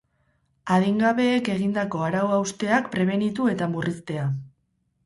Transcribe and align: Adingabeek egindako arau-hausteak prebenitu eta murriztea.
Adingabeek 0.75 1.51
egindako 1.57 2.03
arau-hausteak 2.09 2.91
prebenitu 2.97 3.51
eta 3.55 3.71
murriztea. 3.77 4.27